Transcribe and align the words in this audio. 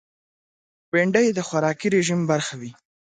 بېنډۍ 0.91 1.27
د 1.33 1.39
خوراکي 1.47 1.87
رژیم 1.95 2.21
برخه 2.31 2.53
وي 2.61 2.71